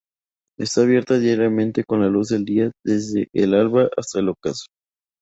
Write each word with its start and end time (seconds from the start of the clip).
Está 0.57 0.81
abierto 0.81 1.19
diariamente 1.19 1.83
con 1.83 2.01
la 2.01 2.07
luz 2.07 2.29
del 2.29 2.43
día 2.43 2.71
desde 2.83 3.27
el 3.35 3.53
alba 3.53 3.87
hasta 3.95 4.17
el 4.19 4.29
ocaso. 4.29 4.65